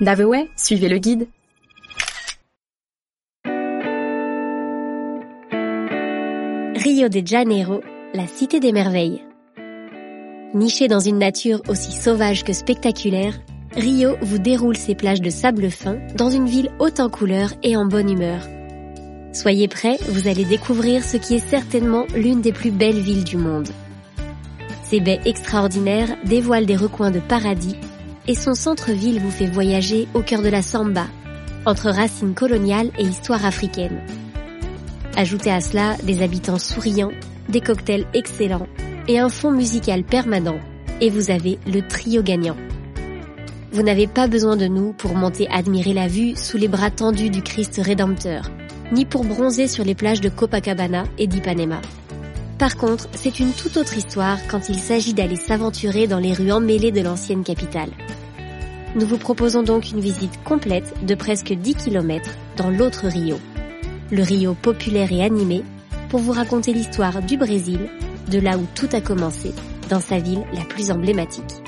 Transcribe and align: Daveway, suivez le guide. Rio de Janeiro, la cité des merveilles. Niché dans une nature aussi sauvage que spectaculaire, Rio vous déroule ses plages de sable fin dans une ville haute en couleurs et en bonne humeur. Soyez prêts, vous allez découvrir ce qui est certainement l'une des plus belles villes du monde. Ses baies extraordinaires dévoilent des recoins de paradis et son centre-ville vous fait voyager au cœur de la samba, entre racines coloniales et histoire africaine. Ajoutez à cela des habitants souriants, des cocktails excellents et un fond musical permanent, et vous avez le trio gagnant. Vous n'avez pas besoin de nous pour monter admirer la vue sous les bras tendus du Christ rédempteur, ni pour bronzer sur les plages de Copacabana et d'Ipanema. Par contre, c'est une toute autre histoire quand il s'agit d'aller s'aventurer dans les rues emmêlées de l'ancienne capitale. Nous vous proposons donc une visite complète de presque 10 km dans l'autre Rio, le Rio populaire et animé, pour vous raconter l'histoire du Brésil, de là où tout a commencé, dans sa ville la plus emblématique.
Daveway, 0.00 0.48
suivez 0.56 0.88
le 0.88 0.96
guide. 0.96 1.28
Rio 6.74 7.10
de 7.10 7.26
Janeiro, 7.26 7.82
la 8.14 8.26
cité 8.26 8.60
des 8.60 8.72
merveilles. 8.72 9.22
Niché 10.54 10.88
dans 10.88 11.00
une 11.00 11.18
nature 11.18 11.60
aussi 11.68 11.92
sauvage 11.92 12.44
que 12.44 12.54
spectaculaire, 12.54 13.38
Rio 13.76 14.16
vous 14.22 14.38
déroule 14.38 14.78
ses 14.78 14.94
plages 14.94 15.20
de 15.20 15.28
sable 15.28 15.70
fin 15.70 15.98
dans 16.16 16.30
une 16.30 16.46
ville 16.46 16.70
haute 16.78 16.98
en 16.98 17.10
couleurs 17.10 17.52
et 17.62 17.76
en 17.76 17.84
bonne 17.84 18.10
humeur. 18.10 18.48
Soyez 19.34 19.68
prêts, 19.68 19.98
vous 20.08 20.28
allez 20.28 20.46
découvrir 20.46 21.04
ce 21.04 21.18
qui 21.18 21.34
est 21.34 21.50
certainement 21.50 22.06
l'une 22.14 22.40
des 22.40 22.52
plus 22.52 22.70
belles 22.70 23.00
villes 23.00 23.24
du 23.24 23.36
monde. 23.36 23.68
Ses 24.84 25.00
baies 25.00 25.20
extraordinaires 25.26 26.16
dévoilent 26.24 26.64
des 26.64 26.74
recoins 26.74 27.10
de 27.10 27.20
paradis 27.20 27.76
et 28.26 28.34
son 28.34 28.54
centre-ville 28.54 29.20
vous 29.20 29.30
fait 29.30 29.46
voyager 29.46 30.08
au 30.14 30.20
cœur 30.20 30.42
de 30.42 30.48
la 30.48 30.62
samba, 30.62 31.06
entre 31.66 31.90
racines 31.90 32.34
coloniales 32.34 32.90
et 32.98 33.02
histoire 33.02 33.44
africaine. 33.44 34.00
Ajoutez 35.16 35.50
à 35.50 35.60
cela 35.60 35.96
des 36.02 36.22
habitants 36.22 36.58
souriants, 36.58 37.12
des 37.48 37.60
cocktails 37.60 38.06
excellents 38.14 38.68
et 39.08 39.18
un 39.18 39.28
fond 39.28 39.50
musical 39.50 40.04
permanent, 40.04 40.60
et 41.00 41.10
vous 41.10 41.30
avez 41.30 41.58
le 41.66 41.86
trio 41.86 42.22
gagnant. 42.22 42.56
Vous 43.72 43.82
n'avez 43.82 44.06
pas 44.06 44.26
besoin 44.26 44.56
de 44.56 44.66
nous 44.66 44.92
pour 44.92 45.14
monter 45.14 45.48
admirer 45.48 45.94
la 45.94 46.08
vue 46.08 46.34
sous 46.36 46.56
les 46.56 46.68
bras 46.68 46.90
tendus 46.90 47.30
du 47.30 47.42
Christ 47.42 47.80
rédempteur, 47.84 48.50
ni 48.92 49.04
pour 49.04 49.24
bronzer 49.24 49.68
sur 49.68 49.84
les 49.84 49.94
plages 49.94 50.20
de 50.20 50.28
Copacabana 50.28 51.04
et 51.18 51.26
d'Ipanema. 51.26 51.80
Par 52.60 52.76
contre, 52.76 53.08
c'est 53.14 53.40
une 53.40 53.54
toute 53.54 53.78
autre 53.78 53.96
histoire 53.96 54.36
quand 54.46 54.68
il 54.68 54.78
s'agit 54.78 55.14
d'aller 55.14 55.36
s'aventurer 55.36 56.06
dans 56.06 56.18
les 56.18 56.34
rues 56.34 56.52
emmêlées 56.52 56.92
de 56.92 57.00
l'ancienne 57.00 57.42
capitale. 57.42 57.88
Nous 58.94 59.06
vous 59.06 59.16
proposons 59.16 59.62
donc 59.62 59.92
une 59.92 60.00
visite 60.00 60.38
complète 60.44 60.94
de 61.06 61.14
presque 61.14 61.54
10 61.54 61.74
km 61.76 62.28
dans 62.58 62.68
l'autre 62.68 63.06
Rio, 63.06 63.38
le 64.10 64.22
Rio 64.22 64.52
populaire 64.52 65.10
et 65.10 65.22
animé, 65.24 65.64
pour 66.10 66.20
vous 66.20 66.32
raconter 66.32 66.74
l'histoire 66.74 67.22
du 67.22 67.38
Brésil, 67.38 67.88
de 68.30 68.38
là 68.38 68.58
où 68.58 68.66
tout 68.74 68.88
a 68.92 69.00
commencé, 69.00 69.54
dans 69.88 70.00
sa 70.00 70.18
ville 70.18 70.44
la 70.52 70.64
plus 70.66 70.90
emblématique. 70.90 71.62